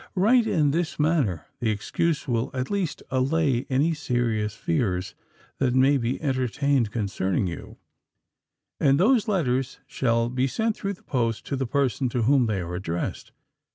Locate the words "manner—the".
0.97-1.69